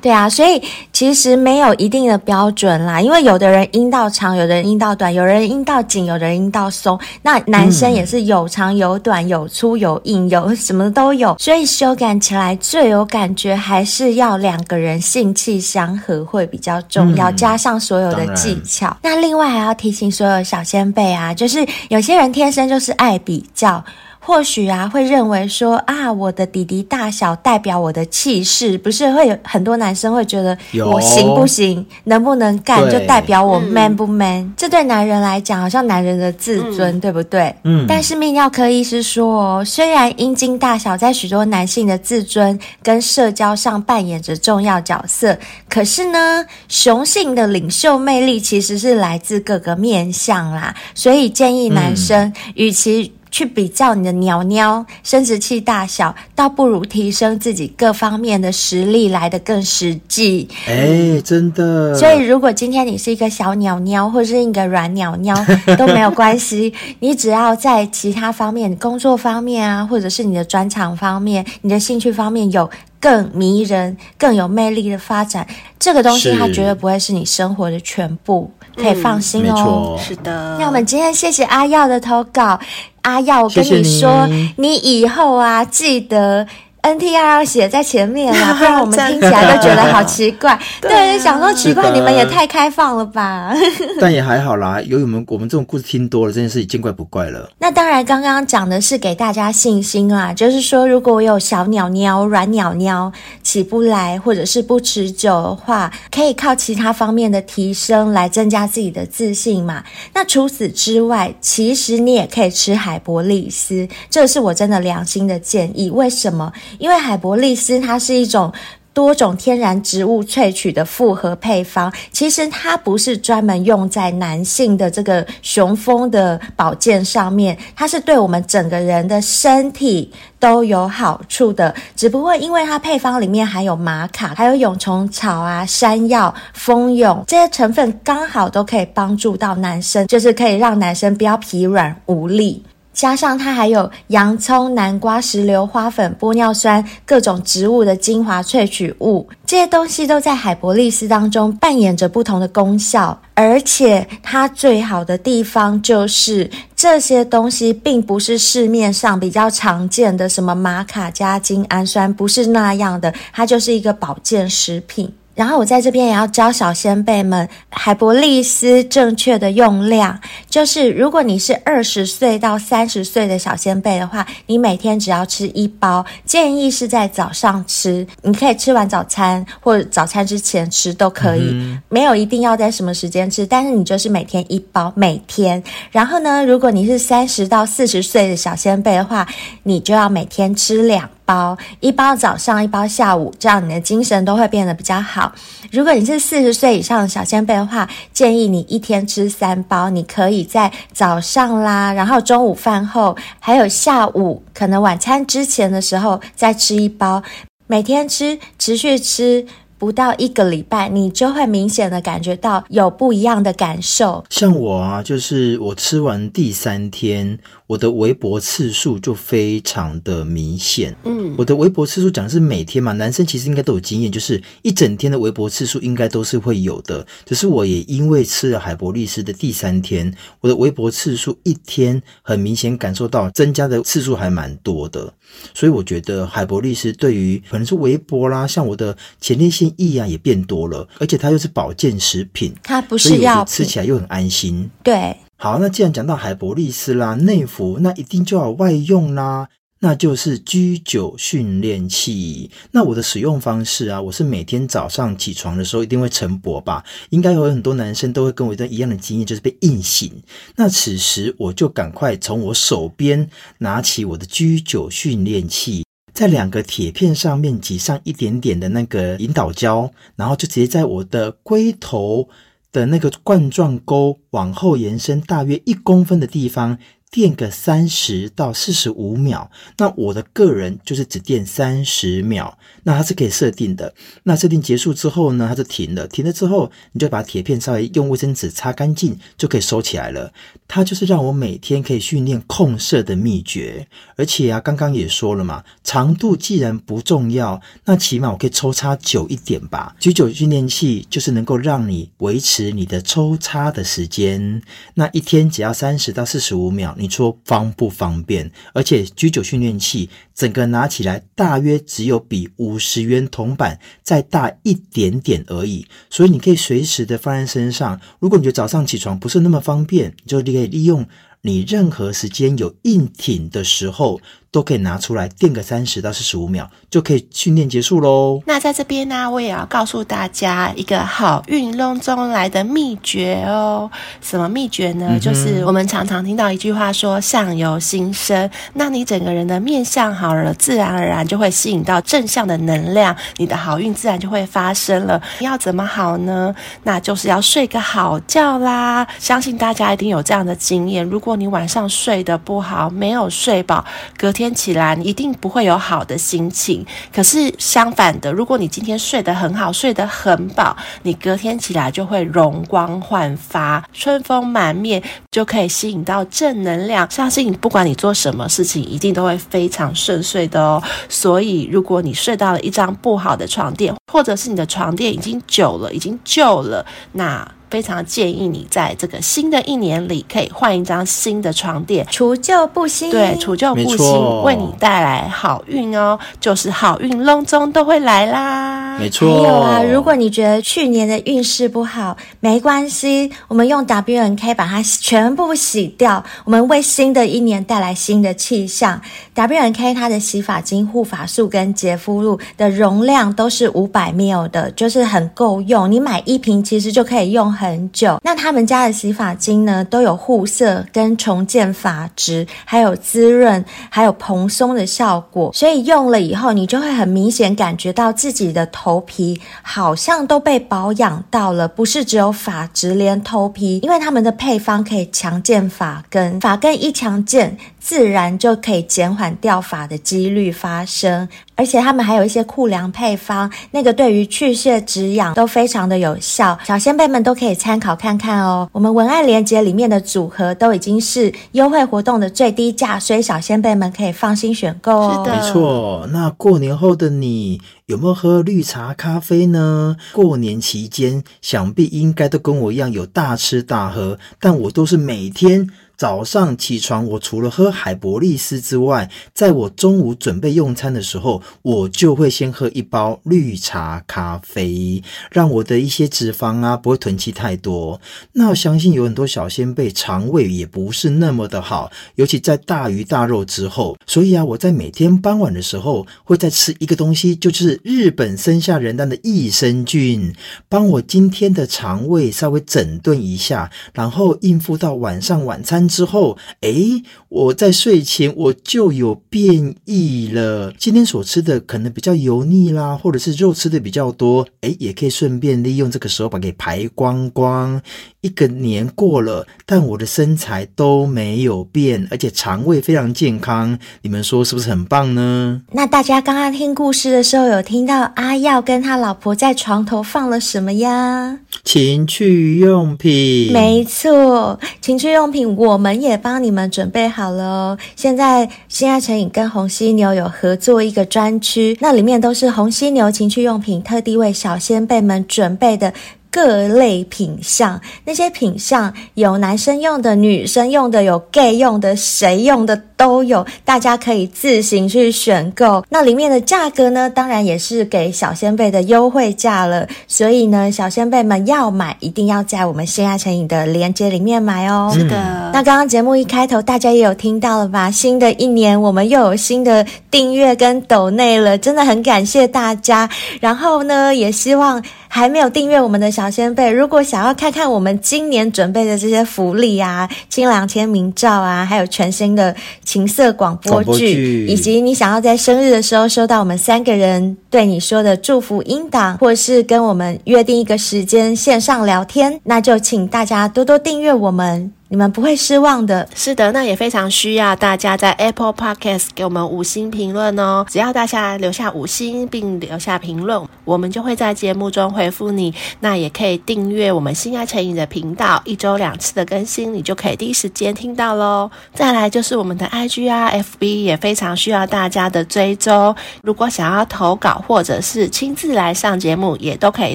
[0.00, 6.98] 对啊，所以其实没有一定的标准啦，因为有的人阴道长，有的人阴道短，有人阴道紧，有的人阴道松。
[7.22, 11.36] 那男生也是有长有短，有粗有硬，有什么都有。
[11.38, 18.96] 所以修改起来最有感觉，还是要两个人性气相合会比较重要，嗯、加上所有的技巧。
[19.02, 23.84] 那另外还要提醒所有小仙贝啊，就是有些人天生就是爱比较。
[24.22, 30.56] 或许啊，会认为说啊，我的弟弟大小代表我的气势，不是会有很多男生会觉得
[30.86, 37.52] 我行不行，能不能干，就代表我 man 不 man？、嗯、这对男人来讲，好像男人的自尊，嗯、对不对？
[37.64, 37.86] 嗯。
[37.88, 45.36] 但是泌尿科医师说哦，虽然阴茎大小在许多男性的自尊跟社交上扮演着重要角色，
[45.68, 50.74] 可是呢，雄性的领袖魅力其实是来自各个面向啦。
[50.94, 60.48] 所以建议男生，与、嗯、其去比较你的鸟鸟生殖器大小，倒不如提升自己各方面的实力来得更实际。
[60.66, 61.94] 哎、欸，真的。
[61.94, 65.36] 所以，如果今天你是一个小鸟鸟，或是一个软鸟鸟，
[65.78, 66.72] 都没有关系。
[66.98, 75.46] 你只要在其他方面，工作方面啊，或者是你的专长方面、你的兴趣方面有更迷人、更有魅力的发展，
[75.78, 78.50] 这个东西它绝对不会是你生活的全部。
[78.76, 80.56] 可以放心哦，是的。
[80.58, 82.58] 那我们今天谢谢阿耀的投稿，
[83.02, 86.46] 阿耀，我跟你说，你以后啊，记得
[86.82, 90.58] NTR 写在前面啊， 不然我们听起来都觉得好奇怪。
[90.80, 93.54] 对， 对，想说奇怪，你们也太开放了吧？
[94.00, 97.50] 但也还好啦，由于我们我们这种故事听多了，这件事情见怪不怪了。
[97.58, 103.12] 那当然，刚刚讲的是给大家信心啦，就是说，如果我有小鸟鸟、软鸟鸟
[103.42, 109.84] 起不来，或者是不持久的话，可以靠其他方面的提升来增加自己的自信嘛。
[110.14, 115.90] 那除此之外，其实你也可以吃海博利斯，这是我真的良心的建议。
[115.90, 116.50] 为什么？
[116.78, 118.52] 因为海博利斯它是一种
[118.92, 131.72] 多种天然植物萃取的复合配方，其实它不是专门用在男性的这个雄风的保健上面，它是对我们整个人的身体都有好处的。
[131.94, 142.64] 只不过因为它配方里面含有玛卡，还有蛹虫草啊、山药、蜂蛹这些成分，刚好都可以帮助到男生，就是可以让男生不要疲软无力。
[143.00, 153.18] 加上它还有洋葱、南瓜、石榴花粉、玻尿酸各种植物的精华萃取物，这些东西都在海博利斯当中扮演着不同的功效。
[153.32, 165.10] 而且它最好的地方就是这些东西并不是市面上比较常见的什么玛卡加精氨酸，不是那样的，它就是一个保健食品。
[165.40, 170.20] 然后我在这边也要教小先辈们，海博利斯正确的用量，
[170.50, 185.62] 就是如果你是二十岁到三十岁的小先辈的话，你每天只要吃一包，建议是在早上吃，你可以吃完早餐或者早餐之前吃都可以，嗯、没有一定要在什么时间吃，但是你就是每天一包，每天。
[185.90, 189.26] 然后呢，如果你是三十到四十岁的小先辈的话，
[189.62, 195.32] 你就要每天吃两包，一包早上，一包下午，这样你的精神都会变得比较好。
[195.70, 199.88] 如果你是四十岁以上的小仙贝的话，建议你一天吃三包。
[199.90, 207.22] 你可以在早上啦，然后中午饭后，还有下午，可能晚餐之前的时候再吃一包，
[207.68, 209.46] 每天吃，持续吃。
[209.80, 214.22] 不到一个礼拜，你就会明显的感觉到有不一样的感受。
[214.28, 217.38] 像我啊，就是我吃完第三天，
[217.70, 220.92] 我的微博次数就非常的明显。
[221.04, 227.06] 嗯，我的微博次数讲的是每天嘛，男生其实应该都有经验，就是一整天的微博次数应该都是会有的。
[227.24, 235.14] 只是我也因为吃了海博利斯的第三天，我的微博次数一天很明显感受到增加的次数还蛮多的。
[235.54, 244.68] 所以我觉得海博利斯对于可能是微博啦，像我的前列腺液啊也变多了，而且它又是保健食品，它不是药，吃起来又很安心。
[244.82, 249.48] 对，好，那既然讲到海博利斯啦，内服那一定就要外用啦。
[249.78, 252.50] 那就是居酒训练器。
[252.72, 260.12] 那我的使用方式啊，我是每天早上起床的时候一定会晨勃吧，应该有很多男生都会跟我一样的经验，就是被硬醒。
[260.56, 263.26] 那此时我就赶快从我手边
[263.56, 272.28] 拿起我的居酒训练器，在两个铁片上面挤上一点点的那个引导胶，然后就直接在我的龟头
[272.72, 276.78] 的那个冠状沟往后延伸大约一公分的地方。
[277.10, 283.92] 垫个三十到四十五秒，那我的个人就是只垫三十秒，那它是可以设定的。
[284.22, 286.06] 那设定结束之后呢，它就停了。
[286.06, 290.32] 停了之后，你就把铁片稍微用卫生纸擦干净，就可以收起来了。
[290.68, 293.88] 它就是让我每天可以训练控射的秘诀。
[294.14, 299.96] 而且啊，刚刚也说了嘛，长度既然不重要，那起码我可以抽插久一点吧。
[299.98, 304.62] 居酒训练器就是能够让你维持你的抽插的时间，
[304.94, 306.96] 那一天只要三十到四十五秒。
[307.00, 308.52] 你说方不方便？
[308.74, 318.00] 而且居酒训练器整个拿起来大约只有比五十元铜板再大一点点而已，所以你可以随时的放在身上。
[318.20, 321.06] 如果你觉得早上起床不是那么方便，就你可以利用
[321.42, 324.20] 你任何时间有硬挺的时候。
[324.52, 328.42] 都可以拿出来垫个三十到四十五秒，就可以训练结束喽。
[328.46, 333.90] 那在这边呢，我也要告诉大家一个好运隆中来的秘诀哦。
[334.20, 335.06] 什么秘诀呢？
[335.10, 345.20] 嗯、就是我们常常听到一句话说“相由心生”，那你整个人的面相好了，自然而然就会吸引到正向的能量，你的好运自然就会发生了。
[345.40, 346.54] 要怎么好呢？
[346.82, 349.06] 那就是要睡个好觉啦。
[349.18, 353.84] 相信大家一定有这样的经验，如果你晚上睡得不好，没有睡饱，
[354.16, 356.84] 隔天天起来，你一定不会有好的心情。
[357.12, 367.08] 可是相反的，如果你今天睡得很好，睡得很饱，你隔天起来就会容光焕发、春风满面，就可以吸引到正能量。
[367.10, 370.82] 相信不管你做什么事情，一定都会非常顺遂的哦。
[371.08, 383.10] 所以，如果你睡到了一张不好的床垫，或者是你的床垫已经久了、已经旧了，那非常建议你在这个新的一年里，可以换一张新的床垫，除旧布新。
[383.10, 388.89] 对，除旧布新，为你带来好运哦，就是好运隆中都会来啦。
[388.98, 389.42] 没错。
[389.42, 399.00] 还有啊，如果你觉得去年的运势不好，没关系，我们用 W N K 把它全部洗掉，我们为新的一年带来新的气象。
[399.34, 405.90] W N K 它的洗发精、护发素跟洁肤露的容量都是五百 ml 的，就是很够用。
[405.90, 408.20] 你买一瓶其实就可以用很久。
[408.22, 415.50] 那他们家的洗发精呢，都有护色跟重建发质，还有滋润，还有蓬松的效果。
[415.52, 431.28] 所以用了以后，你就会很明显感觉到自己的头头皮好像都被保养到了，不是只有发直，连头皮，因为他们的配方可以强健发根，发根一强健，自然就可以减缓掉发的几率发生。
[431.60, 438.66] 而且他们还有一些酷凉配方，那个对于去屑止痒都非常的有效，小仙贝们都可以参考看看哦。
[438.72, 445.22] 我们文案链接里面的组合都已经是优惠活动的最低价，所以小仙贝们可以放心选购哦。
[445.22, 446.08] 是的，没错。
[446.10, 449.96] 那过年后的你有没有喝绿茶咖啡呢？
[450.14, 455.68] 过年期间想必应该都跟我一样有大吃大喝，但我都是每天。
[456.00, 468.00] 早上起床，我除了喝海博利斯之外，在我中午准备用餐的时候，我就会先喝一包绿茶咖啡，让我的一些脂肪啊不会囤积太多。
[468.32, 480.34] 那我相信有很多小仙贝肠胃也不是那么的好，尤其在大鱼大肉之后，所以啊，我在每天傍晚的时候会再吃一个东西，就是日本生下人丹的益生菌，
[480.66, 485.89] 帮我今天的肠胃稍微整顿一下，然后应付到晚上晚餐。
[485.90, 490.72] 之后，诶，我在睡前我就有变异了。
[490.78, 497.82] 今天所吃的可能比较油腻啦，或者是肉吃的比较多，诶，也可以顺便利用这个时候把给排光光。
[498.22, 503.78] 一个年过了，但我的身材都没有变，而且肠胃非常健康。
[504.02, 505.62] 你们说是不是很棒呢？
[505.72, 511.38] 那大家刚刚听故事的时候，有听到阿耀跟他老婆在床头放了什么呀？
[511.64, 513.52] 情趣用品。
[513.54, 517.78] 没错，情趣用品我们也帮你们准备好了哦。
[517.96, 525.94] 现在新爱成瘾跟红犀牛有合作一个专区，那里面都是红犀牛情趣用品特地为小仙贝们准备的。
[526.30, 535.84] 各类品相，那些品相有男生用的、女生用的、有 gay 用的、谁用的都有，大家可以自行去选购。
[535.88, 539.88] 那里面的价格呢，当然也是给小仙贝的优惠价了。
[540.06, 544.90] 所以呢，小仙贝们要买，一定要在我们性爱成瘾的链接里面买哦。
[544.94, 545.50] 是的。
[545.52, 547.90] 那刚刚节目一开头，大家也有听到了吧？
[547.90, 553.10] 新的一年，我们又有新的订阅跟抖内了，真的很感谢大家。
[553.40, 554.80] 然后呢，也希望。
[555.12, 562.54] 还没有订阅我们的小仙贝，如果想要看看我们今年准备的这些福利啊、清凉签名照啊，还有全新的
[562.84, 574.72] 情色广播剧，播剧以及你想要在生日的时候收到我们三个人对你说的祝福音档，或是跟我们约定一个时间线上聊天，那就请大家多多订阅我们。
[574.92, 576.08] 你们不会失望的。
[576.16, 580.66] 是的，那也非常需要大家在 Apple Podcast 给我们五星评论哦。
[580.68, 583.40] 只要大家留下五星并留下评论，
[583.70, 585.54] 我们就会在节目中回复你。
[585.78, 591.48] 那也可以订阅我们心爱成瘾的频道，一周两次的更新，你就可以第一时间听到喽。
[591.72, 595.94] 再来就是我们的 IG 啊、FB 也非常需要大家的追踪。
[596.22, 599.94] 如果想要投稿或者是亲自来上节目，也都可以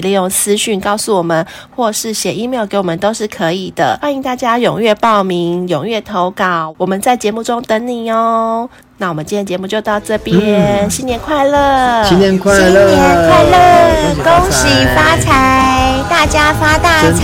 [0.00, 3.98] 利用私讯告诉我们，或是写 email 给我们都是可以的。
[4.00, 4.86] 欢迎大家踊跃。
[4.86, 8.70] 踊跃报名，踊跃投稿，我们在节目中等你哦。
[8.98, 12.04] 那我们今天节目就到这边，嗯、新年快乐！
[12.04, 12.60] 新年快乐！
[12.60, 14.14] 新年快乐！
[14.24, 17.20] 恭喜发财，大家发大财！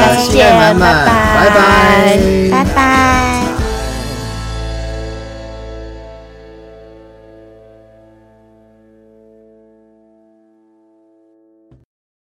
[0.00, 0.80] 下次见，拜拜！
[1.36, 2.18] 拜拜！
[2.50, 3.03] 拜拜！